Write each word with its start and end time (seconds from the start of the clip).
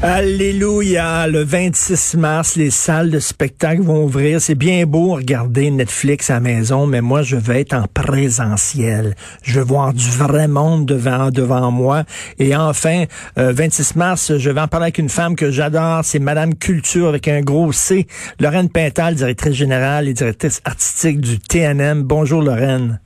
Alléluia, 0.00 1.26
le 1.26 1.42
26 1.42 2.14
mars, 2.18 2.54
les 2.54 2.70
salles 2.70 3.10
de 3.10 3.18
spectacle 3.18 3.82
vont 3.82 4.04
ouvrir. 4.04 4.40
C'est 4.40 4.54
bien 4.54 4.86
beau 4.86 5.14
regarder 5.14 5.72
Netflix 5.72 6.30
à 6.30 6.34
la 6.34 6.40
maison, 6.40 6.86
mais 6.86 7.00
moi, 7.00 7.22
je 7.22 7.34
vais 7.34 7.62
être 7.62 7.72
en 7.72 7.86
présentiel. 7.92 9.16
Je 9.42 9.58
veux 9.58 9.64
voir 9.64 9.92
du 9.92 10.08
vrai 10.08 10.46
monde 10.46 10.86
devant, 10.86 11.32
devant 11.32 11.72
moi. 11.72 12.04
Et 12.38 12.54
enfin, 12.54 13.06
26 13.34 13.82
euh, 13.96 13.98
mars, 13.98 14.38
je 14.38 14.50
vais 14.50 14.60
en 14.60 14.68
parler 14.68 14.84
avec 14.84 14.98
une 14.98 15.08
femme 15.08 15.34
que 15.34 15.50
j'adore. 15.50 16.04
C'est 16.04 16.20
Madame 16.20 16.54
Culture 16.54 17.08
avec 17.08 17.26
un 17.26 17.40
gros 17.40 17.72
C. 17.72 18.06
Lorraine 18.38 18.68
Pintal, 18.68 19.16
directrice 19.16 19.54
générale 19.54 20.06
et 20.06 20.14
directrice 20.14 20.60
artistique 20.64 21.20
du 21.20 21.40
TNM. 21.40 22.04
Bonjour, 22.04 22.40
Lorraine. 22.40 23.00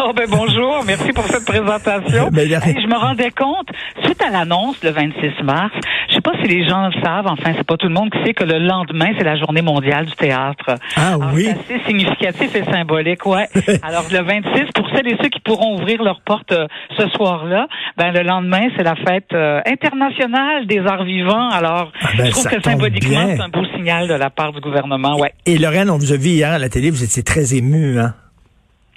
Oh 0.00 0.12
ben 0.14 0.26
bonjour, 0.30 0.82
merci 0.86 1.12
pour 1.12 1.24
cette 1.24 1.44
présentation. 1.44 2.28
Ben, 2.32 2.48
je 2.48 2.86
me 2.86 2.96
rendais 2.96 3.30
compte, 3.30 3.68
suite 4.04 4.20
à 4.22 4.30
l'annonce 4.30 4.82
le 4.82 4.90
26 4.90 5.42
mars, 5.44 5.72
je 6.08 6.14
sais 6.14 6.20
pas 6.22 6.32
si 6.42 6.48
les 6.48 6.66
gens 6.66 6.88
le 6.88 7.02
savent, 7.02 7.26
enfin 7.26 7.52
c'est 7.56 7.66
pas 7.66 7.76
tout 7.76 7.86
le 7.88 7.92
monde 7.92 8.10
qui 8.10 8.18
sait 8.24 8.32
que 8.32 8.44
le 8.44 8.58
lendemain 8.58 9.08
c'est 9.18 9.24
la 9.24 9.36
journée 9.36 9.60
mondiale 9.62 10.06
du 10.06 10.12
théâtre. 10.14 10.76
Ah 10.96 11.18
oui. 11.34 11.48
C'est 11.66 11.74
assez 11.76 11.84
significatif 11.86 12.54
et 12.54 12.64
symbolique, 12.64 13.26
ouais. 13.26 13.46
Alors 13.82 14.04
le 14.10 14.22
26, 14.22 14.72
pour 14.74 14.88
celles 14.90 15.08
et 15.08 15.16
ceux 15.22 15.28
qui 15.28 15.40
pourront 15.40 15.76
ouvrir 15.76 16.02
leurs 16.02 16.20
portes 16.22 16.52
euh, 16.52 16.66
ce 16.98 17.06
soir-là, 17.08 17.66
ben 17.98 18.10
le 18.12 18.22
lendemain 18.22 18.68
c'est 18.76 18.84
la 18.84 18.94
fête 18.96 19.32
euh, 19.34 19.60
internationale 19.66 20.66
des 20.66 20.80
arts 20.80 21.04
vivants. 21.04 21.50
Alors 21.50 21.92
Ah 22.00 22.08
ben, 22.16 22.26
je 22.26 22.30
trouve 22.30 22.46
que 22.46 22.62
symboliquement 22.62 23.26
c'est 23.26 23.40
un 23.40 23.48
beau 23.48 23.64
signal 23.76 24.08
de 24.08 24.14
la 24.14 24.30
part 24.30 24.52
du 24.52 24.60
gouvernement, 24.60 25.18
ouais. 25.18 25.32
Et 25.44 25.58
Lorraine, 25.58 25.90
on 25.90 25.98
vous 25.98 26.12
a 26.12 26.16
vu 26.16 26.30
hier 26.30 26.52
à 26.52 26.58
la 26.58 26.70
télé, 26.70 26.90
vous 26.90 27.04
étiez 27.04 27.22
très 27.22 27.54
émue, 27.54 27.98
hein? 28.00 28.14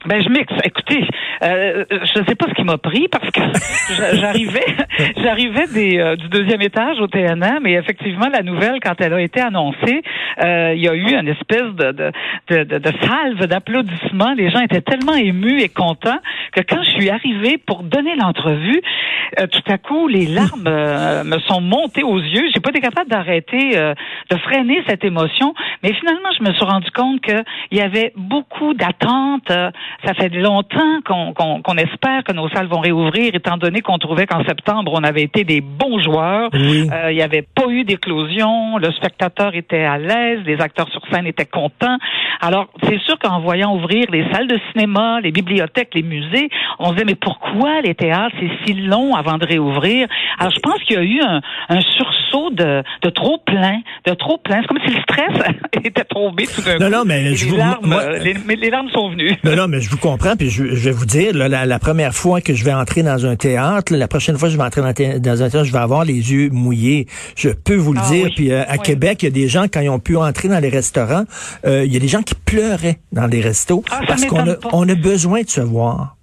Ben 0.07 0.23
je 0.23 0.29
mixe. 0.29 0.53
Écoutez, 0.63 1.05
euh, 1.43 1.83
je 1.91 2.19
ne 2.19 2.25
sais 2.25 2.35
pas 2.35 2.45
ce 2.47 2.53
qui 2.53 2.63
m'a 2.63 2.77
pris 2.77 3.07
parce 3.09 3.29
que 3.29 3.41
j'a- 3.97 4.15
j'arrivais, 4.15 4.65
j'arrivais 5.21 5.67
des, 5.67 5.97
euh, 5.99 6.15
du 6.15 6.29
deuxième 6.29 6.61
étage 6.61 6.99
au 7.01 7.07
TNM 7.07 7.67
et 7.67 7.73
effectivement 7.73 8.29
la 8.31 8.41
nouvelle 8.41 8.79
quand 8.81 8.93
elle 9.01 9.13
a 9.13 9.21
été 9.21 9.41
annoncée, 9.41 10.01
euh, 10.43 10.73
il 10.75 10.81
y 10.81 10.87
a 10.87 10.93
eu 10.93 11.13
une 11.19 11.27
espèce 11.27 11.73
de 11.75 11.91
de, 11.91 12.11
de, 12.49 12.77
de, 12.77 12.91
salve 13.05 13.45
d'applaudissements. 13.47 14.33
Les 14.37 14.49
gens 14.49 14.59
étaient 14.61 14.81
tellement 14.81 15.13
émus 15.15 15.59
et 15.61 15.69
contents 15.69 16.19
que 16.53 16.61
quand 16.61 16.81
je 16.83 16.89
suis 16.91 17.09
arrivée 17.09 17.57
pour 17.57 17.83
donner 17.83 18.15
l'entrevue, 18.15 18.81
euh, 19.39 19.47
tout 19.47 19.71
à 19.71 19.77
coup 19.77 20.07
les 20.07 20.25
larmes 20.25 20.67
euh, 20.67 21.23
me 21.25 21.37
sont 21.39 21.59
montées 21.61 22.03
aux 22.03 22.19
yeux. 22.19 22.47
J'ai 22.53 22.61
pas 22.61 22.69
été 22.69 22.79
capable 22.79 23.09
d'arrêter, 23.09 23.71
de 24.31 24.37
freiner 24.37 24.81
cette 24.87 25.03
émotion, 25.03 25.53
mais 25.83 25.91
finalement 25.93 26.29
je 26.37 26.43
me 26.43 26.53
suis 26.53 26.63
rendu 26.65 26.89
compte 26.91 27.19
que 27.21 27.43
il 27.71 27.77
y 27.77 27.81
avait 27.81 28.13
beaucoup 28.15 28.73
d'attentes. 28.73 29.51
Ça 30.05 30.13
fait 30.13 30.29
longtemps 30.29 31.01
qu'on 31.05 31.75
espère 31.77 32.23
que 32.23 32.33
nos 32.33 32.49
salles 32.49 32.67
vont 32.67 32.79
réouvrir, 32.79 33.31
étant 33.33 33.57
donné 33.57 33.81
qu'on 33.81 33.97
trouvait 33.97 34.25
qu'en 34.27 34.43
septembre, 34.45 34.91
on 34.95 35.03
avait 35.03 35.23
été 35.23 35.43
des 35.43 35.61
bons 35.61 35.99
joueurs. 35.99 36.49
Oui. 36.53 36.87
Euh, 36.91 37.11
il 37.11 37.15
n'y 37.15 37.21
avait 37.23 37.41
pas 37.55 37.67
eu 37.69 37.83
d'éclosion, 37.83 38.77
le 38.77 38.91
spectateur 38.91 39.55
était 39.55 39.83
à 39.83 39.97
l'aise, 39.97 40.41
les 40.45 40.59
acteurs 40.61 40.89
sur 40.89 41.01
scène 41.11 41.25
étaient 41.27 41.45
contents. 41.45 41.97
Alors, 42.41 42.67
c'est 42.83 42.99
sûr 43.01 43.17
qu'en 43.19 43.39
voyant 43.41 43.75
ouvrir 43.75 44.05
les 44.11 44.25
salles 44.31 44.47
de 44.47 44.59
cinéma, 44.71 45.19
les 45.21 45.31
bibliothèques, 45.31 45.89
les 45.95 46.03
musées, 46.03 46.49
on 46.79 46.89
se 46.89 46.91
disait, 46.93 47.05
mais 47.05 47.15
pourquoi 47.15 47.81
les 47.81 47.95
théâtres, 47.95 48.35
c'est 48.39 48.51
si 48.65 48.73
long 48.73 49.15
avant 49.15 49.37
de 49.37 49.45
réouvrir? 49.45 50.07
Alors, 50.39 50.51
je 50.53 50.59
pense 50.59 50.81
qu'il 50.83 50.95
y 50.95 50.99
a 50.99 51.03
eu 51.03 51.19
un, 51.21 51.41
un 51.69 51.81
sursaut 51.81 52.49
de, 52.51 52.83
de 53.01 53.09
trop 53.09 53.39
plein, 53.45 53.79
de 54.05 54.13
trop 54.13 54.37
plein. 54.37 54.61
C'est 54.61 54.67
comme 54.67 54.79
si 54.85 54.93
le 54.93 55.01
stress 55.01 55.53
était 55.83 56.03
tombé 56.03 56.45
tout 56.45 56.61
d'un 56.61 56.77
coup. 56.77 56.83
Non, 56.83 56.89
non, 56.89 57.03
mais 57.05 57.33
je 57.35 57.45
les, 57.45 57.51
vous- 57.51 57.57
larmes, 57.57 57.85
moi- 57.85 58.01
euh, 58.03 58.19
les, 58.19 58.35
mais 58.45 58.55
les 58.55 58.69
larmes 58.69 58.89
sont 58.89 59.09
venues. 59.09 59.35
Non, 59.43 59.55
non, 59.55 59.67
mais 59.67 59.76
je 59.79 59.89
vous 59.89 59.97
comprends, 59.97 60.35
puis 60.35 60.49
je, 60.49 60.65
je 60.75 60.83
vais 60.85 60.91
vous 60.91 61.05
dire, 61.05 61.33
là, 61.33 61.47
la, 61.47 61.65
la 61.65 61.79
première 61.79 62.13
fois 62.13 62.41
que 62.41 62.53
je 62.53 62.63
vais 62.65 62.73
entrer 62.73 63.03
dans 63.03 63.25
un 63.25 63.35
théâtre, 63.35 63.91
là, 63.93 63.97
la 63.99 64.07
prochaine 64.07 64.37
fois 64.37 64.47
que 64.49 64.53
je 64.53 64.57
vais 64.57 64.63
entrer 64.63 64.81
dans, 64.81 64.87
un 64.87 64.93
thé- 64.93 65.19
dans 65.19 65.41
un 65.43 65.49
théâtre, 65.49 65.65
je 65.65 65.71
vais 65.73 65.79
avoir 65.79 66.03
les 66.05 66.13
yeux 66.31 66.49
mouillés. 66.51 67.07
Je 67.35 67.49
peux 67.49 67.75
vous 67.75 67.93
le 67.93 67.99
Ah 68.03 68.09
dire. 68.09 68.25
oui. 68.25 68.33
Puis 68.35 68.51
euh, 68.51 68.63
à 68.67 68.73
Oui. 68.73 68.79
Québec, 68.83 69.23
il 69.23 69.25
y 69.25 69.29
a 69.29 69.31
des 69.31 69.47
gens, 69.47 69.65
quand 69.71 69.79
ils 69.81 69.89
ont 69.89 69.99
pu 69.99 70.17
entrer 70.17 70.47
dans 70.49 70.59
les 70.59 70.69
restaurants, 70.69 71.23
euh, 71.65 71.85
il 71.85 71.93
y 71.93 71.97
a 71.97 71.99
des 71.99 72.07
gens 72.07 72.21
qui 72.21 72.35
pleuraient 72.35 72.99
dans 73.11 73.27
les 73.27 73.41
restos 73.41 73.83
Ah, 73.91 74.01
parce 74.07 74.25
qu'on 74.25 74.49
a, 74.49 74.55
on 74.73 74.87
a 74.89 74.95
besoin 74.95 75.41
de 75.43 75.49
se 75.49 75.61
voir. 75.61 76.16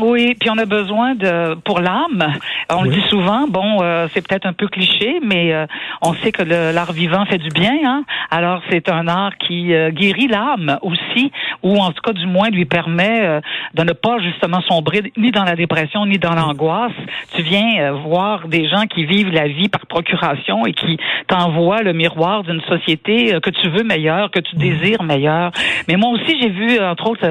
Oui, 0.00 0.34
puis 0.38 0.50
on 0.50 0.58
a 0.58 0.64
besoin 0.64 1.14
de 1.14 1.54
pour 1.64 1.80
l'âme. 1.80 2.34
On 2.70 2.82
Oui. 2.82 2.88
le 2.90 2.94
dit 2.94 3.08
souvent. 3.08 3.46
Bon, 3.48 3.78
euh, 3.82 4.06
c'est 4.12 4.26
peut-être 4.26 4.46
un 4.46 4.52
peu 4.52 4.68
cliché, 4.68 5.18
mais 5.22 5.52
euh, 5.52 5.66
on 6.02 6.14
sait 6.14 6.32
que 6.32 6.42
l'art 6.42 6.92
vivant 6.92 7.24
fait 7.26 7.38
du 7.38 7.48
bien. 7.48 7.74
Hein? 7.84 8.04
Alors 8.30 8.62
c'est 8.70 8.88
un 8.90 9.08
art 9.08 9.36
qui 9.38 9.72
euh, 9.74 9.90
guérit 9.90 10.28
l'âme 10.28 10.78
aussi, 10.82 11.32
ou 11.62 11.78
en 11.78 11.90
tout 11.92 12.02
cas 12.02 12.12
du 12.12 12.26
moins 12.26 12.48
lui 12.50 12.64
permet 12.64 13.20
euh, 13.22 13.40
de 13.74 13.82
ne 13.82 13.92
pas 13.92 14.18
justement 14.20 14.60
sombrer 14.62 15.12
ni 15.16 15.30
dans 15.30 15.44
la 15.44 15.56
dépression 15.56 16.06
ni 16.06 16.18
dans 16.18 16.34
l'angoisse. 16.34 16.92
Tu 17.34 17.42
viens 17.42 17.78
euh, 17.80 17.92
voir 17.92 18.48
des 18.48 18.68
gens 18.68 18.82
qui 18.86 19.04
vivent 19.04 19.32
la 19.32 19.48
vie 19.48 19.68
par 19.68 19.86
procuration 19.86 20.66
et 20.66 20.72
qui 20.72 20.98
t'envoient 21.26 21.82
le 21.82 21.92
miroir 21.92 22.42
d'une 22.44 22.60
société 22.62 23.38
que 23.42 23.50
tu 23.50 23.68
veux 23.70 23.82
meilleure, 23.84 24.30
que 24.30 24.40
tu 24.40 24.56
désires 24.56 25.02
meilleure. 25.02 25.50
Mais 25.88 25.96
moi 25.96 26.10
aussi 26.10 26.36
j'ai 26.40 26.50
vu 26.50 26.78
entre 26.80 27.10
autres 27.10 27.26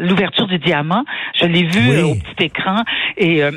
l'ouverture 0.00 0.46
du 0.46 0.58
diamant. 0.58 1.04
Je 1.40 1.46
l'ai 1.46 1.64
vu 1.64 1.77
Oui. 1.78 1.96
euh, 1.96 2.04
au 2.06 2.14
petit 2.14 2.44
écran 2.44 2.84
et 3.16 3.42
euh, 3.42 3.52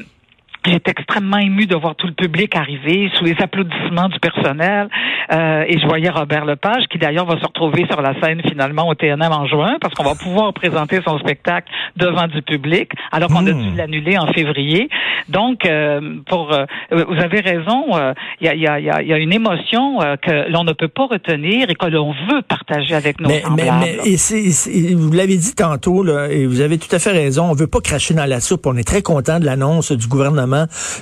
J'étais 0.66 0.92
extrêmement 0.92 1.38
ému 1.38 1.66
de 1.66 1.76
voir 1.76 1.96
tout 1.96 2.06
le 2.08 2.14
public 2.14 2.56
arriver 2.56 3.10
sous 3.16 3.24
les 3.26 3.36
applaudissements 3.40 4.10
du 4.10 4.20
personnel. 4.20 4.90
Euh, 5.34 5.64
et 5.68 5.80
je 5.80 5.86
voyais 5.88 6.10
Robert 6.10 6.46
Lepage, 6.46 6.84
qui 6.92 6.98
d'ailleurs 7.00 7.26
va 7.26 7.40
se 7.40 7.46
retrouver 7.46 7.86
sur 7.90 8.02
la 8.02 8.20
scène 8.22 8.42
finalement 8.48 8.88
au 8.88 8.94
TNM 8.94 9.32
en 9.32 9.48
juin, 9.48 9.78
parce 9.82 9.94
qu'on 9.96 10.04
va 10.04 10.14
pouvoir 10.16 10.54
présenter 10.54 11.00
son 11.06 11.18
spectacle 11.20 11.68
devant 11.98 12.28
du 12.28 12.42
public, 12.44 12.92
alors 13.12 13.30
qu'on 13.30 13.48
a 13.48 13.52
Hmm. 13.54 13.72
dû 13.72 13.76
l'annuler 13.76 14.18
en 14.20 14.28
février. 14.28 14.88
Donc, 15.30 15.66
euh, 15.66 16.18
pour 16.28 16.54
euh, 16.54 16.66
vous 16.92 17.20
avez 17.20 17.40
raison, 17.40 17.96
euh, 17.96 18.14
il 18.40 18.46
y, 18.48 18.50
a, 18.50 18.56
y, 18.56 18.68
a, 18.68 18.80
y 18.80 18.90
a- 18.90 19.02
y 19.02 19.14
a 19.14 19.18
une 19.18 19.34
émotion 19.34 20.02
euh, 20.02 20.16
que 20.16 20.50
l'on 20.52 20.64
ne 20.64 20.74
peut 20.74 20.88
pas 20.88 21.06
retenir 21.08 21.70
et 21.70 21.76
que 21.76 21.86
l'on 21.88 22.12
veut 22.12 22.42
partager 22.48 22.94
avec 22.94 23.20
nos 23.20 23.28
Mais, 23.30 23.42
mais, 23.56 23.66
semblables. 23.66 23.86
mais 24.04 24.12
et 24.12 24.18
c'est- 24.18 24.94
vous 24.94 25.12
l'avez 25.12 25.38
dit 25.38 25.56
tantôt, 25.56 26.04
là, 26.04 26.28
et 26.30 26.46
vous 26.46 26.62
avez 26.62 26.78
tout 26.78 26.94
à 26.96 27.00
fait 27.00 27.12
raison, 27.12 27.46
on 27.50 27.54
veut 27.56 27.68
pas 27.68 27.80
cracher 27.82 28.14
dans 28.14 28.26
la 28.26 28.40
soupe. 28.40 28.66
On 28.68 28.76
est 28.78 28.88
très 28.88 29.02
content 29.02 29.40
de 29.40 29.46
l'annonce 29.46 29.92
du 29.92 30.08
gouvernement. 30.08 30.51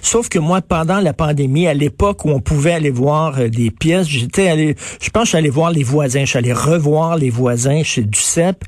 Sauf 0.01 0.29
que 0.29 0.39
moi, 0.39 0.61
pendant 0.61 0.99
la 0.99 1.13
pandémie, 1.13 1.67
à 1.67 1.73
l'époque 1.73 2.25
où 2.25 2.29
on 2.29 2.39
pouvait 2.39 2.73
aller 2.73 2.89
voir 2.89 3.39
euh, 3.39 3.49
des 3.49 3.71
pièces, 3.71 4.07
j'étais 4.07 4.47
allé, 4.47 4.75
je 5.01 5.09
pense 5.09 5.23
que 5.23 5.25
je 5.25 5.29
suis 5.29 5.37
allé 5.37 5.49
voir 5.49 5.71
les 5.71 5.83
voisins, 5.83 6.21
je 6.21 6.29
suis 6.29 6.37
allé 6.37 6.53
revoir 6.53 7.17
les 7.17 7.29
voisins 7.29 7.83
chez 7.83 8.03
Ducep, 8.03 8.63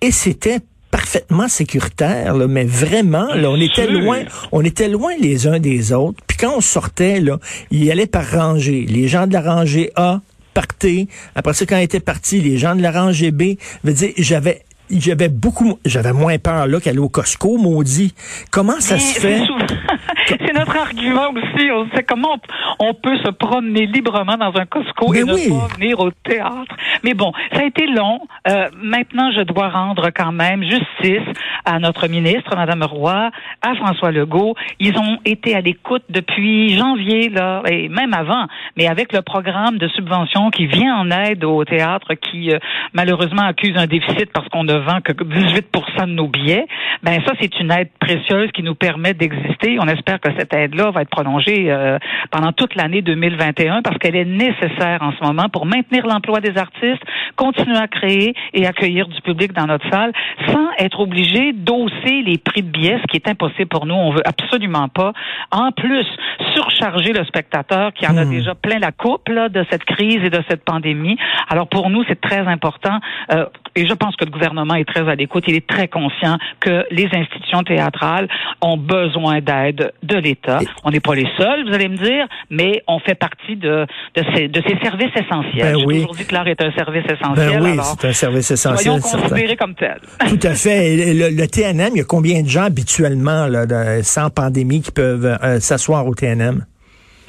et 0.00 0.10
c'était 0.10 0.60
parfaitement 0.90 1.48
sécuritaire, 1.48 2.34
là, 2.34 2.46
mais 2.46 2.64
vraiment, 2.64 3.34
là, 3.34 3.50
on 3.50 3.60
était 3.60 3.86
loin, 3.86 4.20
on 4.52 4.64
était 4.64 4.88
loin 4.88 5.12
les 5.20 5.46
uns 5.46 5.58
des 5.58 5.92
autres. 5.92 6.18
Puis 6.26 6.38
quand 6.38 6.56
on 6.56 6.60
sortait, 6.60 7.20
là, 7.20 7.38
il 7.70 7.90
allait 7.90 8.06
par 8.06 8.30
rangée. 8.30 8.86
Les 8.88 9.08
gens 9.08 9.26
de 9.26 9.32
la 9.32 9.42
rangée 9.42 9.90
A 9.96 10.20
partaient. 10.54 11.06
Après 11.34 11.52
ça, 11.52 11.66
quand 11.66 11.76
ils 11.76 11.84
étaient 11.84 12.00
partis, 12.00 12.40
les 12.40 12.56
gens 12.56 12.74
de 12.74 12.82
la 12.82 12.90
rangée 12.90 13.30
B, 13.30 13.54
veut 13.84 13.92
dire, 13.92 14.12
j'avais 14.16 14.62
j'avais 14.90 15.28
beaucoup, 15.28 15.78
j'avais 15.84 16.12
moins 16.12 16.38
peur 16.38 16.66
là 16.66 16.80
qu'aller 16.80 16.98
au 16.98 17.08
Costco, 17.08 17.58
maudit. 17.58 18.14
Comment 18.50 18.80
ça 18.80 18.98
se 18.98 19.20
fait? 19.20 19.40
C'est 20.48 20.54
notre 20.54 20.78
argument 20.78 21.28
aussi. 21.32 21.70
On 21.70 21.86
sait 21.94 22.02
comment 22.04 22.38
on, 22.78 22.94
peut 22.94 23.18
se 23.18 23.28
promener 23.28 23.84
librement 23.84 24.38
dans 24.38 24.56
un 24.56 24.64
Costco 24.64 25.12
Mais 25.12 25.20
et 25.20 25.24
ne 25.24 25.34
oui. 25.34 25.48
pas 25.50 25.74
venir 25.76 26.00
au 26.00 26.10
théâtre. 26.10 26.74
Mais 27.04 27.12
bon, 27.12 27.32
ça 27.52 27.60
a 27.60 27.64
été 27.64 27.86
long. 27.86 28.20
Euh, 28.48 28.68
maintenant, 28.82 29.30
je 29.30 29.42
dois 29.42 29.68
rendre 29.68 30.08
quand 30.08 30.32
même 30.32 30.62
justice 30.62 31.28
à 31.66 31.78
notre 31.78 32.08
ministre, 32.08 32.56
Madame 32.56 32.82
Roy, 32.82 33.30
à 33.60 33.74
François 33.74 34.10
Legault. 34.10 34.54
Ils 34.80 34.96
ont 34.98 35.18
été 35.26 35.54
à 35.54 35.60
l'écoute 35.60 36.04
depuis 36.08 36.74
janvier, 36.78 37.28
là, 37.28 37.62
et 37.68 37.90
même 37.90 38.14
avant. 38.14 38.46
Mais 38.78 38.88
avec 38.88 39.12
le 39.12 39.20
programme 39.20 39.76
de 39.76 39.88
subvention 39.88 40.48
qui 40.50 40.66
vient 40.66 40.96
en 40.96 41.10
aide 41.10 41.44
au 41.44 41.62
théâtre, 41.66 42.14
qui 42.14 42.52
euh, 42.52 42.58
malheureusement 42.94 43.42
accuse 43.42 43.76
un 43.76 43.86
déficit 43.86 44.32
parce 44.32 44.48
qu'on 44.48 44.64
ne 44.64 44.78
vend 44.78 45.02
que 45.02 45.12
18 45.12 45.66
de 45.98 46.12
nos 46.12 46.28
billets, 46.28 46.66
ben 47.02 47.20
ça, 47.26 47.32
c'est 47.38 47.60
une 47.60 47.70
aide 47.70 47.90
précieuse 48.00 48.50
qui 48.52 48.62
nous 48.62 48.74
permet 48.74 49.12
d'exister. 49.12 49.76
On 49.78 49.88
espère 49.88 50.20
que 50.20 50.37
cette 50.38 50.54
aide-là 50.54 50.90
va 50.90 51.02
être 51.02 51.10
prolongée 51.10 51.70
euh, 51.70 51.98
pendant 52.30 52.52
toute 52.52 52.74
l'année 52.76 53.02
2021 53.02 53.82
parce 53.82 53.98
qu'elle 53.98 54.16
est 54.16 54.24
nécessaire 54.24 54.98
en 55.00 55.12
ce 55.12 55.24
moment 55.24 55.48
pour 55.48 55.66
maintenir 55.66 56.06
l'emploi 56.06 56.40
des 56.40 56.56
artistes, 56.56 57.02
continuer 57.36 57.76
à 57.76 57.88
créer 57.88 58.34
et 58.54 58.66
accueillir 58.66 59.08
du 59.08 59.20
public 59.22 59.52
dans 59.52 59.66
notre 59.66 59.88
salle 59.90 60.12
sans 60.46 60.68
être 60.78 61.00
obligé 61.00 61.52
d'hausser 61.52 62.22
les 62.24 62.38
prix 62.38 62.62
de 62.62 62.70
billets, 62.70 62.98
ce 63.02 63.06
qui 63.08 63.16
est 63.16 63.28
impossible 63.28 63.68
pour 63.68 63.86
nous. 63.86 63.94
On 63.94 64.12
veut 64.12 64.26
absolument 64.26 64.88
pas. 64.88 65.12
En 65.50 65.72
plus, 65.72 66.06
surcharger 66.54 67.12
le 67.12 67.24
spectateur 67.24 67.92
qui 67.92 68.06
en 68.06 68.16
a 68.16 68.28
Hmm. 68.28 68.30
déjà 68.30 68.54
plein 68.54 68.78
la 68.78 68.92
coupe 68.92 69.28
là, 69.28 69.48
de 69.48 69.64
cette 69.70 69.84
crise 69.84 70.22
et 70.22 70.30
de 70.30 70.42
cette 70.48 70.64
pandémie. 70.64 71.16
Alors 71.48 71.68
pour 71.68 71.90
nous, 71.90 72.04
c'est 72.08 72.20
très 72.20 72.46
important 72.46 73.00
euh, 73.32 73.46
et 73.74 73.86
je 73.86 73.94
pense 73.94 74.16
que 74.16 74.24
le 74.24 74.30
gouvernement 74.30 74.74
est 74.74 74.84
très 74.84 75.08
à 75.08 75.14
l'écoute. 75.14 75.44
Il 75.46 75.54
est 75.54 75.66
très 75.66 75.88
conscient 75.88 76.36
que 76.60 76.84
les 76.90 77.08
institutions 77.12 77.62
théâtrales 77.62 78.28
ont 78.60 78.76
besoin 78.76 79.40
d'aide 79.40 79.92
de 80.02 80.16
l'État. 80.28 80.60
On 80.84 80.90
n'est 80.90 81.00
pas 81.00 81.14
les 81.14 81.26
seuls, 81.36 81.66
vous 81.68 81.74
allez 81.74 81.88
me 81.88 81.96
dire, 81.96 82.26
mais 82.50 82.82
on 82.86 82.98
fait 83.00 83.14
partie 83.14 83.56
de, 83.56 83.86
de, 84.16 84.22
ces, 84.34 84.48
de 84.48 84.62
ces 84.66 84.76
services 84.82 85.14
essentiels. 85.16 85.72
Ben 85.74 85.78
J'ai 85.80 85.86
oui. 85.86 85.94
toujours 86.00 86.14
dit 86.14 86.24
que 86.24 86.34
l'art 86.34 86.48
est 86.48 86.62
un 86.62 86.72
service 86.72 87.04
essentiel. 87.04 87.50
Ben 87.50 87.62
oui, 87.62 87.72
alors, 87.72 87.96
c'est 88.00 88.08
un 88.08 88.12
service 88.12 88.54
soyons 88.54 88.96
essentiel. 88.98 89.22
considérés 89.22 89.56
comme 89.56 89.74
tel. 89.74 89.98
Tout 90.28 90.40
à 90.46 90.54
fait. 90.54 90.94
Et 90.94 91.14
Le, 91.14 91.30
le 91.30 91.46
TNM, 91.46 91.90
il 91.94 91.98
y 91.98 92.00
a 92.00 92.04
combien 92.04 92.42
de 92.42 92.48
gens 92.48 92.64
habituellement, 92.64 93.46
là, 93.46 93.66
de- 93.66 94.02
sans 94.02 94.30
pandémie, 94.30 94.82
qui 94.82 94.90
peuvent 94.90 95.38
euh, 95.42 95.60
s'asseoir 95.60 96.06
au 96.06 96.14
TNM? 96.14 96.64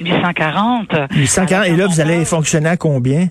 840. 0.00 0.88
840. 1.14 1.66
Et 1.66 1.76
là, 1.76 1.86
vous 1.86 2.00
allez 2.00 2.24
fonctionner 2.24 2.68
à 2.70 2.76
combien? 2.76 3.28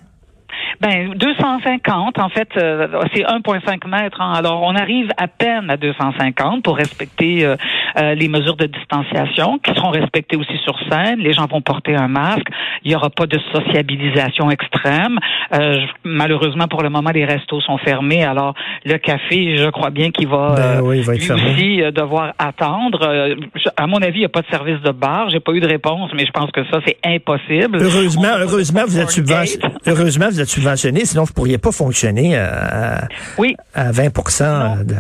Ben 0.81 1.14
250 1.14 2.20
en 2.20 2.30
fait 2.30 2.48
euh, 2.56 2.88
c'est 3.14 3.24
1.5 3.24 3.86
mètres. 3.90 4.22
hein. 4.22 4.31
Alors 4.34 4.62
on 4.64 4.76
arrive 4.76 5.10
à 5.18 5.28
peine 5.28 5.70
à 5.70 5.76
250 5.76 6.64
pour 6.64 6.78
respecter 6.78 7.46
euh, 7.46 7.58
euh, 7.98 8.16
les 8.16 8.30
mesures 8.30 8.56
de 8.56 8.66
distanciation 8.66 9.60
qui 9.60 9.74
seront 9.74 9.90
respectées 9.90 10.38
aussi 10.38 10.58
sur 10.64 10.80
scène. 10.90 11.20
Les 11.20 11.34
gens 11.34 11.48
vont 11.48 11.62
porter 11.62 11.96
un 11.98 12.08
masque. 12.08 12.48
Il 12.84 12.90
n'y 12.90 12.96
aura 12.96 13.10
pas 13.10 13.26
de 13.28 13.38
sociabilisation 13.54 14.50
extrême. 14.52 15.18
Euh, 15.54 15.74
je- 15.74 15.88
malheureusement 16.10 16.68
pour 16.68 16.84
le 16.84 16.90
moment 16.90 17.12
les 17.12 17.26
restos 17.26 17.62
sont 17.62 17.78
fermés. 17.78 18.24
Alors 18.24 18.54
le 18.86 18.98
café 18.98 19.58
je 19.58 19.70
crois 19.70 19.90
bien 19.90 20.12
qu'il 20.12 20.28
va, 20.28 20.54
Ben 20.56 20.62
euh, 20.64 20.81
oui, 20.81 20.98
il 21.00 21.04
va 21.04 21.14
être 21.16 21.20
lui 21.22 21.28
fermé. 21.28 21.52
aussi 21.52 21.81
euh, 21.81 21.92
devoir 21.92 22.34
attendre. 22.38 23.00
Euh, 23.04 23.36
à 23.78 23.88
mon 23.88 23.98
avis 23.98 24.18
il 24.18 24.22
n'y 24.22 24.26
a 24.26 24.30
pas 24.30 24.42
de 24.42 24.48
service 24.48 24.81
de 24.81 24.92
bar. 24.92 25.30
J'ai 25.30 25.40
pas 25.40 25.52
eu 25.54 25.60
de 25.60 25.68
réponse 25.68 26.12
mais 26.16 26.26
je 26.26 26.31
pense 26.31 26.52
que 26.52 26.62
ça 26.72 26.80
c'est 26.86 26.98
impossible. 27.06 27.80
Heureusement, 27.81 28.36
heureusement, 28.40 28.81
vous 28.88 29.00
êtes 29.00 29.10
subventionné. 29.10 29.64
Heureusement, 29.88 30.28
vous 30.30 30.40
êtes 30.42 30.48
subventionné, 30.50 31.06
sinon 31.06 31.24
vous 31.24 31.34
pourriez 31.34 31.58
pas 31.58 31.72
fonctionner 31.72 32.38
à, 32.38 33.08
Oui. 33.38 33.56
à 33.74 33.92
20 33.92 34.84
de- 34.86 34.96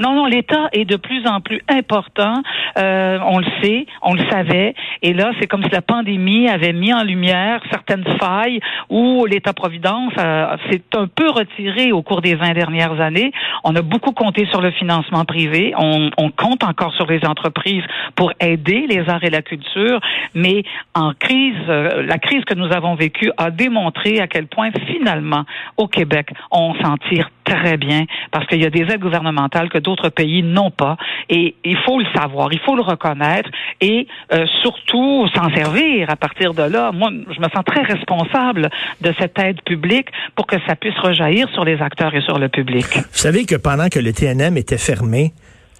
Non, 0.00 0.14
non, 0.14 0.26
l'État 0.26 0.68
est 0.72 0.84
de 0.84 0.96
plus 0.96 1.26
en 1.26 1.40
plus 1.40 1.60
important. 1.68 2.42
Euh, 2.78 3.18
on 3.26 3.38
le 3.38 3.46
sait, 3.62 3.86
on 4.02 4.14
le 4.14 4.24
savait. 4.30 4.74
Et 5.02 5.12
là, 5.12 5.32
c'est 5.38 5.46
comme 5.46 5.62
si 5.62 5.70
la 5.70 5.82
pandémie 5.82 6.48
avait 6.48 6.72
mis 6.72 6.92
en 6.92 7.02
lumière 7.02 7.60
certaines 7.70 8.04
failles 8.18 8.60
où 8.88 9.26
l'État-providence 9.26 10.12
euh, 10.18 10.56
s'est 10.70 10.82
un 10.94 11.06
peu 11.06 11.30
retiré 11.30 11.92
au 11.92 12.02
cours 12.02 12.22
des 12.22 12.34
20 12.34 12.52
dernières 12.54 13.00
années. 13.00 13.32
On 13.64 13.76
a 13.76 13.82
beaucoup 13.82 14.12
compté 14.12 14.46
sur 14.46 14.60
le 14.60 14.70
financement 14.70 15.24
privé. 15.24 15.74
On, 15.76 16.10
on 16.16 16.30
compte 16.30 16.64
encore 16.64 16.94
sur 16.94 17.06
les 17.06 17.24
entreprises 17.26 17.84
pour 18.16 18.32
aider 18.40 18.86
les 18.88 19.08
arts 19.08 19.24
et 19.24 19.30
la 19.30 19.42
culture. 19.42 20.00
Mais 20.34 20.64
en 20.94 21.12
crise, 21.12 21.54
euh, 21.68 22.02
la 22.02 22.18
crise 22.18 22.44
que 22.44 22.54
nous 22.54 22.72
avons 22.72 22.94
vécue 22.94 23.30
a 23.36 23.50
démontré 23.50 24.20
à 24.20 24.26
quel 24.26 24.46
point 24.46 24.70
finalement, 24.86 25.44
au 25.76 25.86
Québec, 25.86 26.30
on 26.50 26.74
s'en 26.76 26.96
tire 27.10 27.30
très 27.44 27.76
bien 27.76 28.04
parce 28.30 28.46
qu'il 28.46 28.62
y 28.62 28.66
a 28.66 28.70
des 28.70 28.82
aides 28.82 29.00
gouvernementales 29.00 29.68
que 29.68 29.78
d'autres 29.82 30.08
pays 30.08 30.42
n'ont 30.42 30.70
pas. 30.70 30.96
Et 31.28 31.54
il 31.64 31.76
faut 31.84 31.98
le 31.98 32.06
savoir, 32.14 32.52
il 32.52 32.60
faut 32.60 32.76
le 32.76 32.82
reconnaître 32.82 33.50
et 33.80 34.06
euh, 34.32 34.46
surtout 34.62 35.26
s'en 35.34 35.50
servir 35.54 36.08
à 36.10 36.16
partir 36.16 36.54
de 36.54 36.62
là. 36.62 36.92
Moi, 36.92 37.10
je 37.10 37.40
me 37.40 37.48
sens 37.48 37.64
très 37.66 37.82
responsable 37.82 38.70
de 39.00 39.12
cette 39.18 39.38
aide 39.38 39.60
publique 39.62 40.08
pour 40.36 40.46
que 40.46 40.56
ça 40.66 40.76
puisse 40.76 40.96
rejaillir 40.98 41.48
sur 41.50 41.64
les 41.64 41.80
acteurs 41.82 42.14
et 42.14 42.20
sur 42.22 42.38
le 42.38 42.48
public. 42.48 42.86
Vous 42.94 43.02
savez 43.12 43.44
que 43.44 43.56
pendant 43.56 43.88
que 43.88 43.98
le 43.98 44.12
TNM 44.12 44.56
était 44.56 44.78
fermé, 44.78 45.32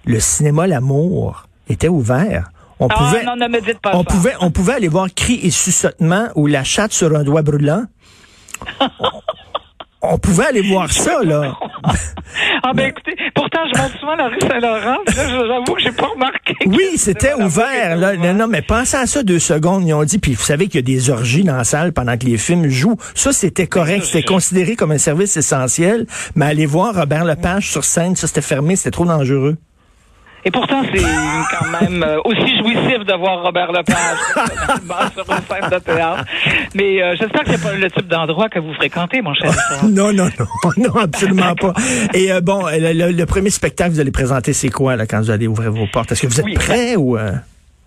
le 0.05 0.19
cinéma 0.19 0.67
L'amour 0.67 1.45
était 1.69 1.87
ouvert. 1.87 2.49
On 2.79 2.87
Ah, 2.89 2.95
pouvait, 2.95 3.23
non, 3.23 3.35
ne 3.37 3.47
me 3.47 3.61
dites 3.61 3.79
pas 3.79 3.91
on 3.95 3.99
ça. 3.99 4.03
pouvait, 4.09 4.33
on 4.41 4.51
pouvait 4.51 4.73
aller 4.73 4.87
voir 4.89 5.07
Cris 5.15 5.39
et 5.43 5.49
Suçotement 5.51 6.27
ou 6.35 6.47
La 6.47 6.63
chatte 6.63 6.91
sur 6.91 7.15
un 7.15 7.23
doigt 7.23 7.41
brûlant. 7.43 7.83
on 8.99 9.21
pouvait 10.21 10.45
aller 10.45 10.61
voir 10.61 10.91
ça, 10.91 11.23
là. 11.23 11.53
Ah 12.63 12.71
ben 12.73 12.87
écoutez, 12.87 13.15
pourtant 13.35 13.59
je 13.73 13.79
monte 13.79 13.91
souvent 13.99 14.15
la 14.15 14.27
rue 14.29 14.39
Saint-Laurent, 14.41 14.97
j'avoue 15.15 15.75
que 15.75 15.81
j'ai 15.81 15.91
pas 15.91 16.07
remarqué. 16.07 16.55
Oui, 16.65 16.97
c'était 16.97 17.33
ouvert. 17.33 17.95
Là. 17.97 18.15
Non, 18.15 18.33
non, 18.33 18.47
mais 18.47 18.61
pensez 18.61 18.97
à 18.97 19.05
ça 19.05 19.21
deux 19.21 19.39
secondes. 19.39 19.85
Ils 19.85 19.93
ont 19.93 20.03
dit, 20.03 20.17
puis 20.17 20.33
vous 20.33 20.43
savez 20.43 20.67
qu'il 20.67 20.75
y 20.75 20.79
a 20.79 20.81
des 20.81 21.09
orgies 21.09 21.43
dans 21.43 21.57
la 21.57 21.63
salle 21.63 21.93
pendant 21.93 22.17
que 22.17 22.25
les 22.25 22.37
films 22.37 22.69
jouent. 22.69 22.97
Ça, 23.13 23.33
c'était 23.33 23.67
correct. 23.67 24.05
C'était 24.05 24.23
considéré 24.23 24.75
comme 24.75 24.91
un 24.91 24.97
service 24.97 25.35
essentiel. 25.37 26.07
Mais 26.35 26.45
aller 26.45 26.65
voir 26.65 26.95
Robert 26.95 27.25
Lepage 27.25 27.69
sur 27.69 27.83
scène, 27.83 28.15
ça, 28.15 28.27
c'était 28.27 28.41
fermé. 28.41 28.75
C'était 28.75 28.91
trop 28.91 29.05
dangereux. 29.05 29.57
Et 30.45 30.51
pourtant, 30.51 30.81
c'est 30.93 30.99
quand 31.01 31.69
même 31.81 32.03
euh, 32.03 32.17
aussi 32.25 32.57
jouissif 32.59 33.05
de 33.05 33.13
voir 33.17 33.43
Robert 33.43 33.71
Lepage 33.71 34.17
sur 35.13 35.25
une 35.29 35.41
scène 35.47 35.69
de 35.71 35.79
théâtre. 35.79 36.25
Mais 36.75 37.01
euh, 37.01 37.15
j'espère 37.17 37.43
que 37.43 37.51
c'est 37.51 37.61
pas 37.63 37.73
le 37.73 37.89
type 37.89 38.07
d'endroit 38.07 38.49
que 38.49 38.59
vous 38.59 38.73
fréquentez, 38.73 39.21
mon 39.21 39.33
cher. 39.33 39.51
Non, 39.83 40.11
non, 40.11 40.29
non, 40.39 40.71
non, 40.77 40.95
absolument 41.01 41.55
pas. 41.55 41.73
Et 42.13 42.31
euh, 42.31 42.41
bon, 42.41 42.65
le, 42.67 42.91
le- 42.93 43.11
le 43.11 43.25
premier 43.25 43.49
spectacle 43.51 43.91
que 43.91 43.95
vous 43.95 44.01
allez 44.01 44.11
présenter, 44.11 44.51
c'est 44.53 44.69
quoi 44.69 44.95
là 44.95 45.05
quand 45.05 45.19
vous 45.19 45.31
allez 45.31 45.47
ouvrir 45.47 45.71
vos 45.71 45.87
portes? 45.87 46.11
Est-ce 46.11 46.21
que 46.23 46.27
vous 46.27 46.39
êtes 46.39 46.45
Oui. 46.45 46.55
prêts 46.55 46.95
ou 46.97 47.17
euh? 47.17 47.31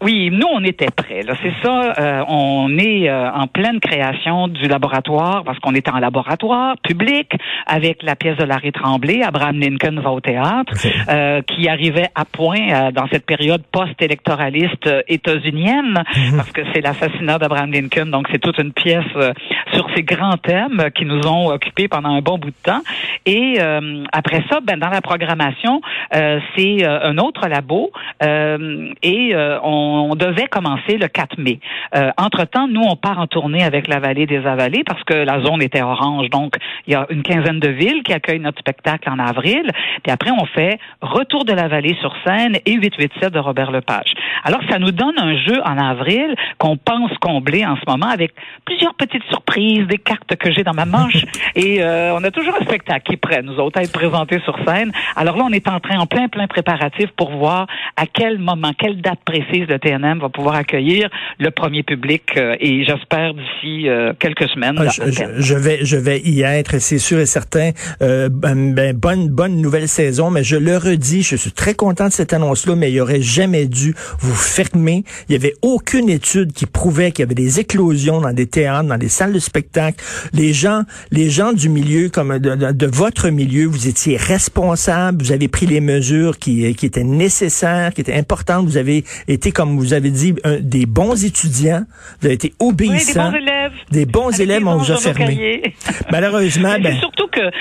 Oui, 0.02 0.28
nous, 0.31 0.46
on 0.52 0.62
était 0.62 0.90
prêts. 0.94 1.22
Là, 1.22 1.32
c'est 1.43 1.54
ça. 1.62 1.94
euh, 1.98 2.22
on 2.28 2.76
est 2.76 3.08
euh, 3.08 3.31
en 3.32 3.46
pleine 3.46 3.81
création 3.81 4.46
du 4.46 4.69
laboratoire 4.69 5.43
parce 5.43 5.58
qu'on 5.58 5.75
est 5.75 5.88
en 5.88 5.98
laboratoire 5.98 6.76
public 6.82 7.32
avec 7.66 8.02
la 8.02 8.14
pièce 8.14 8.37
de 8.37 8.44
Larry 8.44 8.72
Tremblay. 8.72 9.22
Abraham 9.22 9.58
Lincoln 9.58 9.98
va 10.02 10.10
au 10.10 10.20
théâtre, 10.20 10.75
euh, 11.08 11.40
qui 11.40 11.66
arrivait 11.69 12.08
à 12.14 12.26
point 12.26 12.69
euh, 12.70 12.90
dans 12.90 13.06
cette 13.10 13.25
période 13.25 13.62
post-électoraliste 13.72 14.87
euh, 14.87 15.00
états-unienne 15.08 16.02
parce 16.37 16.52
que 16.52 16.60
c'est 16.75 16.82
l'assassinat 16.82 17.38
d'Abraham 17.38 17.72
Lincoln. 17.72 18.06
Donc, 18.06 18.28
c'est 18.31 18.38
toute 18.38 18.58
une 18.58 18.72
pièce 18.75 19.02
euh, 19.16 19.32
sur 19.72 19.87
ces 19.96 20.02
grands 20.02 20.37
thèmes 20.37 20.90
qui 20.94 21.06
nous 21.06 21.26
ont 21.26 21.49
occupés 21.49 21.88
pendant 21.88 22.10
un 22.10 22.20
bon 22.20 22.37
bout 22.37 22.50
de 22.50 22.62
temps. 22.62 22.82
Et 23.25 23.56
euh, 23.60 24.04
après 24.12 24.44
ça, 24.50 24.60
ben, 24.62 24.78
dans 24.78 24.90
la 24.90 25.00
programmation, 25.00 25.81
euh, 26.14 26.38
c'est 26.54 26.84
euh, 26.84 27.00
un 27.10 27.16
autre 27.16 27.49
labo 27.49 27.90
euh, 28.22 28.92
et 29.02 29.34
euh, 29.34 29.58
on, 29.62 29.85
on 29.86 30.14
devait 30.14 30.46
commencer 30.48 30.98
le 30.98 31.08
4 31.08 31.38
mai. 31.38 31.60
Euh, 31.94 32.10
entre-temps, 32.16 32.68
nous, 32.68 32.82
on 32.82 32.96
part 32.96 33.18
en 33.18 33.26
tournée 33.26 33.62
avec 33.62 33.88
la 33.88 33.98
vallée 33.98 34.26
des 34.26 34.46
Avalées 34.46 34.84
parce 34.84 35.02
que 35.04 35.14
la 35.14 35.40
zone 35.40 35.62
était 35.62 35.82
orange. 35.82 36.30
Donc, 36.30 36.54
il 36.86 36.92
y 36.92 36.96
a 36.96 37.06
une 37.10 37.22
quinzaine 37.22 37.60
de 37.60 37.68
villes 37.68 38.02
qui 38.02 38.12
accueillent 38.12 38.40
notre 38.40 38.58
spectacle 38.58 39.08
en 39.10 39.18
avril. 39.18 39.70
Puis 40.02 40.12
après, 40.12 40.30
on 40.30 40.44
fait 40.46 40.78
Retour 41.00 41.44
de 41.44 41.52
la 41.52 41.68
vallée 41.68 41.96
sur 42.00 42.14
scène 42.25 42.56
et 42.64 42.75
887 42.75 43.32
de 43.32 43.38
Robert 43.38 43.70
Lepage. 43.70 44.12
Alors, 44.44 44.61
ça 44.70 44.78
nous 44.78 44.90
donne 44.90 45.18
un 45.18 45.37
jeu 45.37 45.61
en 45.64 45.78
avril 45.78 46.34
qu'on 46.58 46.76
pense 46.76 47.11
combler 47.20 47.64
en 47.64 47.76
ce 47.76 47.82
moment 47.87 48.08
avec 48.08 48.32
plusieurs 48.64 48.94
petites 48.94 49.25
surprises, 49.25 49.87
des 49.87 49.99
cartes 49.99 50.37
que 50.37 50.52
j'ai 50.52 50.62
dans 50.62 50.75
ma 50.75 50.84
manche. 50.84 51.25
et 51.54 51.82
euh, 51.82 52.14
on 52.14 52.25
a 52.25 52.30
toujours 52.30 52.54
un 52.61 52.64
spectacle 52.64 53.02
qui 53.06 53.12
est 53.14 53.18
prêt, 53.18 53.42
nous 53.42 53.56
autres, 53.56 53.78
à 53.78 53.82
être 53.82 53.92
présenté 53.92 54.40
sur 54.40 54.56
scène. 54.66 54.92
Alors 55.16 55.37
là, 55.37 55.44
on 55.46 55.52
est 55.52 55.68
en 55.68 55.80
train, 55.80 55.99
en 55.99 56.06
plein, 56.06 56.28
plein 56.28 56.46
préparatif 56.46 57.11
pour 57.16 57.30
voir 57.30 57.66
à 57.96 58.06
quel 58.06 58.38
moment, 58.38 58.72
quelle 58.76 59.00
date 59.00 59.20
précise 59.25 59.66
le 59.68 59.75
TNM 59.78 60.21
va 60.21 60.28
pouvoir 60.28 60.54
accueillir 60.56 61.09
le 61.38 61.50
premier 61.50 61.83
public. 61.83 62.23
euh, 62.37 62.54
et 62.61 62.85
j'espère 62.85 63.35
d'ici 63.35 63.88
euh, 63.88 64.12
quelques 64.18 64.49
semaines. 64.49 64.76
Ah, 64.78 64.85
là, 64.85 64.90
je, 65.38 65.54
vais, 65.54 65.78
je 65.83 65.97
vais 65.97 66.21
y 66.21 66.42
être, 66.42 66.78
c'est 66.78 66.99
sûr 66.99 67.18
et 67.18 67.26
certain. 67.26 67.71
Euh, 68.02 68.28
ben, 68.30 68.75
ben, 68.75 68.95
bonne, 68.97 69.28
bonne 69.28 69.56
nouvelle 69.61 69.88
saison, 69.88 70.30
mais 70.30 70.45
je 70.45 70.56
le 70.56 70.76
redis, 70.76 71.23
je 71.23 71.37
suis 71.37 71.52
très 71.52 71.75
content 71.75 72.06
de 72.09 72.12
cette 72.12 72.33
annonce-là, 72.33 72.75
mais 72.76 72.90
il 72.92 73.00
aurait 73.00 73.23
jamais 73.23 73.66
dû 73.66 73.95
vous 74.21 74.35
fermer. 74.35 75.04
Il 75.28 75.33
y 75.33 75.37
avait 75.37 75.54
aucune 75.62 76.09
étude 76.09 76.52
qui 76.52 76.66
prouvait 76.66 77.11
qu'il 77.12 77.23
y 77.23 77.26
avait 77.26 77.35
des 77.35 77.61
éclosions 77.61 78.21
dans 78.21 78.33
des 78.33 78.47
théâtres, 78.47 78.88
dans 78.88 78.99
des 78.99 79.09
salles 79.09 79.33
de 79.33 79.38
spectacle. 79.38 80.02
Les 80.33 80.52
gens, 80.52 80.83
les 81.11 81.30
gens 81.30 81.52
du 81.52 81.68
milieu, 81.68 82.09
comme 82.09 82.38
de, 82.38 82.54
de- 82.54 82.73
de 82.73 82.87
votre 82.87 83.28
milieu, 83.30 83.66
vous 83.66 83.88
étiez 83.88 84.16
responsables, 84.16 85.23
vous 85.23 85.33
avez 85.33 85.49
pris 85.49 85.66
les 85.66 85.80
mesures 85.80 86.38
qui, 86.38 86.75
qui 86.75 86.87
étaient 86.87 87.04
nécessaires, 87.04 87.92
qui 87.92 88.00
étaient 88.00 88.14
importantes. 88.14 88.66
Vous 88.66 88.76
avez 88.76 89.04
été, 89.28 89.52
comme 89.52 89.65
vous 89.75 89.92
avez 89.94 90.11
dit, 90.11 90.35
un- 90.44 90.61
des 90.61 90.87
bons 90.87 91.25
étudiants. 91.25 91.85
Vous 92.20 92.26
avez 92.26 92.35
été 92.35 92.52
Oui, 92.61 92.75
des 92.75 92.85
obéissants. 92.87 93.30
bons 93.30 93.37
élèves. 93.38 93.73
Des 93.90 94.06
bons 94.06 94.28
Avec 94.28 94.40
élèves, 94.40 94.62
des 94.62 94.68
on 94.68 94.76
vous 94.78 94.92
a 94.92 94.96
fermé. 94.99 95.62
Malheureusement, 96.11 96.76
ben, 96.82 96.96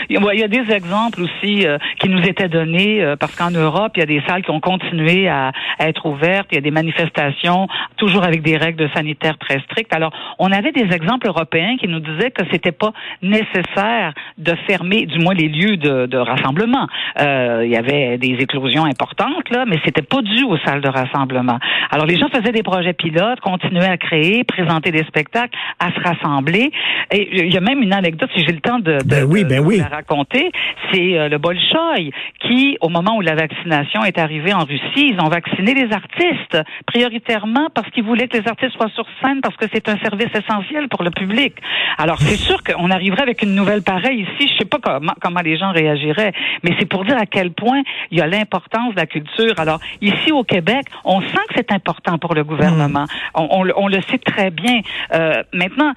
il 0.10 0.40
y 0.40 0.44
a 0.44 0.48
des 0.48 0.72
exemples 0.72 1.22
aussi 1.22 1.66
euh, 1.66 1.78
qui 2.00 2.10
nous 2.10 2.22
étaient 2.22 2.50
donnés 2.50 3.04
euh, 3.04 3.16
parce 3.16 3.36
qu'en 3.36 3.52
Europe, 3.52 3.94
il 3.96 4.00
y 4.00 4.04
a 4.04 4.06
des 4.06 4.22
salles 4.28 4.44
qui 4.44 4.52
ont 4.52 4.60
continué 4.60 5.28
à, 5.28 5.52
être 5.80 6.06
ouvertes. 6.06 6.48
Il 6.52 6.56
y 6.56 6.58
a 6.58 6.62
des 6.62 6.72
manifestations 6.72 7.68
toujours 7.98 8.24
avec 8.24 8.42
des 8.42 8.58
règles 8.58 8.90
sanitaires 8.94 9.38
très 9.38 9.60
strictes. 9.62 9.94
Alors, 9.94 10.12
on 10.40 10.52
avait 10.52 10.72
des 10.72 10.94
exemples 10.94 11.28
européens 11.28 11.78
qui 11.80 11.88
nous 11.88 12.00
disaient 12.00 12.32
que 12.32 12.44
c'était 12.52 12.72
pas 12.72 12.94
nécessaire 13.22 14.14
de 14.38 14.54
fermer, 14.68 15.06
du 15.06 15.20
moins 15.20 15.34
les 15.34 15.48
lieux 15.48 15.78
de, 15.78 16.06
de 16.06 16.18
rassemblement. 16.18 16.88
Euh, 17.20 17.64
il 17.66 17.72
y 17.72 17.78
avait 17.78 18.18
des 18.18 18.38
éclosions 18.40 18.86
importantes 18.86 19.50
là, 19.52 19.66
mais 19.68 19.80
c'était 19.86 20.02
pas 20.02 20.22
dû 20.22 20.44
aux 20.44 20.58
salles 20.60 20.82
de 20.82 20.90
rassemblement. 20.90 21.60
Alors, 21.92 22.06
les 22.06 22.18
gens 22.18 22.28
faisaient 22.30 22.52
des 22.52 22.64
projets 22.64 22.94
pilotes, 22.94 23.40
continuaient 23.42 23.86
à 23.86 23.98
créer, 23.98 24.44
présenter 24.44 24.92
des 24.92 25.04
spectacles, 25.04 25.58
à 25.80 25.92
se 25.92 26.00
rassembler. 26.00 26.72
Et 27.12 27.46
il 27.46 27.54
y 27.54 27.58
a 27.58 27.62
même 27.62 27.82
une 27.82 27.94
anecdote, 27.94 28.30
si 28.36 28.46
j'ai 28.46 28.54
le 28.54 28.62
temps 28.62 28.80
de, 28.80 28.98
de, 28.98 29.04
ben 29.04 29.24
oui, 29.24 29.44
ben 29.44 29.65
oui. 29.66 29.78
la 29.78 29.88
raconter, 29.88 30.52
c'est 30.92 31.18
euh, 31.18 31.30
le 31.30 31.38
Bolchoï 31.38 32.12
qui, 32.40 32.78
au 32.82 32.90
moment 32.90 33.18
où 33.18 33.22
la 33.22 33.36
vaccination 33.36 34.04
est 34.04 34.18
arrivée 34.18 34.54
en 34.54 34.64
Russie, 34.64 35.12
ils 35.14 35.20
ont 35.20 35.30
vacciné 35.30 35.74
les 35.74 35.92
artistes 35.92 36.58
prioritairement 36.86 37.68
parce 37.74 37.90
qu'ils 37.92 38.04
voulaient 38.04 38.28
que 38.28 38.38
les 38.38 38.48
artistes 38.48 38.74
soient 38.74 38.90
sur 38.90 39.06
scène 39.22 39.42
parce 39.42 39.56
que 39.56 39.66
c'est 39.74 39.88
un 39.90 39.98
service 39.98 40.34
essentiel 40.34 40.88
pour 40.90 41.04
le 41.04 41.12
public. 41.12 41.56
Alors 41.98 42.20
c'est 42.20 42.38
sûr 42.38 42.64
qu'on 42.64 42.92
arriverait 42.92 43.24
avec 43.24 43.42
une 43.42 43.56
nouvelle 43.56 43.82
pareille 43.82 44.22
ici. 44.22 44.52
Je 44.54 44.60
sais 44.60 44.70
pas 44.70 44.80
comment, 44.82 45.14
comment 45.22 45.42
les 45.42 45.58
gens 45.58 45.72
réagiraient, 45.72 46.34
mais 46.64 46.76
c'est 46.80 46.88
pour 46.88 47.06
dire 47.06 47.18
à 47.18 47.26
quel 47.26 47.52
point 47.52 47.82
il 48.12 48.18
y 48.20 48.22
a 48.22 48.28
l'importance 48.28 48.94
de 48.94 49.00
la 49.00 49.06
culture. 49.06 49.54
Alors 49.58 49.80
ici 50.02 50.32
au 50.32 50.44
Québec, 50.44 50.86
on 51.04 51.22
sent 51.22 51.46
que 51.50 51.56
c'est 51.56 51.72
important 51.72 52.18
pour 52.18 52.34
le 52.34 52.44
gouvernement. 52.44 53.06
Hmm. 53.36 53.48
On, 53.52 53.68
on, 53.76 53.88
le 53.88 54.02
sait 54.02 54.18
très 54.18 54.52
bien. 54.52 54.82
Euh, 55.14 55.44
maintenant, 55.54 55.94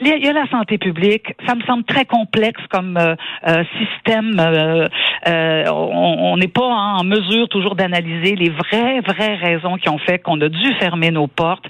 il 0.00 0.24
y 0.24 0.28
a 0.28 0.32
la 0.32 0.48
santé 0.48 0.78
publique. 0.78 1.34
Ça 1.46 1.54
me 1.54 1.62
semble 1.62 1.84
très 1.84 2.04
complexe 2.04 2.60
comme 2.70 2.96
euh, 2.96 3.14
euh, 3.46 3.64
système. 3.78 4.38
Euh, 4.40 4.88
on 5.70 6.36
n'est 6.36 6.48
pas 6.48 6.64
en 6.64 7.04
mesure 7.04 7.48
toujours 7.48 7.74
d'analyser 7.74 8.36
les 8.36 8.50
vraies, 8.50 9.00
vraies 9.00 9.36
raisons 9.36 9.76
qui 9.76 9.88
ont 9.88 9.98
fait 9.98 10.18
qu'on 10.18 10.40
a 10.40 10.48
dû 10.48 10.74
fermer 10.78 11.10
nos 11.10 11.26
portes. 11.26 11.64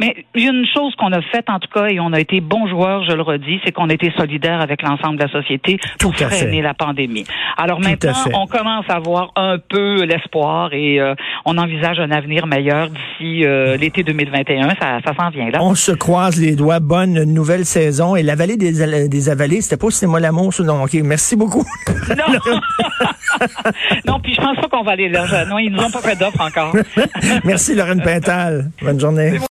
Mais 0.00 0.24
il 0.34 0.44
y 0.44 0.48
a 0.48 0.52
une 0.52 0.66
chose 0.66 0.94
qu'on 0.96 1.12
a 1.12 1.20
faite, 1.20 1.48
en 1.48 1.58
tout 1.58 1.68
cas, 1.72 1.86
et 1.86 2.00
on 2.00 2.12
a 2.12 2.20
été 2.20 2.40
bons 2.40 2.66
joueurs, 2.66 3.04
je 3.04 3.12
le 3.12 3.22
redis, 3.22 3.60
c'est 3.64 3.72
qu'on 3.72 3.90
a 3.90 3.92
été 3.92 4.10
solidaires 4.16 4.60
avec 4.60 4.82
l'ensemble 4.82 5.16
de 5.16 5.24
la 5.24 5.30
société 5.30 5.78
pour 6.00 6.14
freiner 6.14 6.62
la 6.62 6.74
pandémie. 6.74 7.24
Alors 7.56 7.80
maintenant, 7.80 8.12
on 8.34 8.46
commence 8.46 8.86
à 8.88 8.94
avoir 8.94 9.32
un 9.36 9.58
peu 9.58 10.04
l'espoir 10.04 10.72
et 10.72 10.98
on 11.44 11.58
envisage 11.58 11.98
un 11.98 12.10
avenir 12.10 12.46
meilleur 12.46 12.88
d'ici 12.88 13.44
l'été 13.78 14.02
2021. 14.02 14.70
Ça, 14.80 15.00
ça 15.04 15.14
s'en 15.14 15.30
vient 15.30 15.50
là. 15.50 15.58
On 15.62 15.74
se 15.74 15.92
croise 15.92 16.40
les 16.40 16.56
doigts. 16.56 16.80
Bonne 16.80 17.24
nouvelle 17.24 17.64
saison. 17.64 18.16
Et 18.16 18.22
la 18.22 18.34
vallée 18.34 18.56
des, 18.56 19.08
des 19.08 19.28
avalés, 19.28 19.60
c'était 19.60 19.76
pas 19.76 19.90
c'est 19.90 20.06
moi 20.06 20.20
l'amour. 20.20 20.52
Non, 20.60 20.82
OK. 20.84 20.94
Merci 21.04 21.36
beaucoup. 21.36 21.64
Non. 22.12 22.50
non, 24.06 24.20
puis 24.20 24.34
je 24.34 24.40
pense 24.40 24.56
pas 24.56 24.68
qu'on 24.68 24.82
va 24.82 24.92
aller 24.92 25.08
là. 25.08 25.44
Non, 25.46 25.58
ils 25.58 25.70
nous 25.70 25.80
ont 25.80 25.90
pas 25.90 26.00
fait 26.00 26.16
d'offre 26.16 26.40
encore. 26.40 26.74
Merci, 27.44 27.74
Lorraine 27.74 28.02
Pintal. 28.02 28.70
Bonne 28.82 29.00
journée. 29.00 29.38